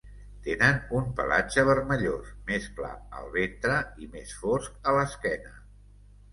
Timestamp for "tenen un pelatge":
0.45-1.65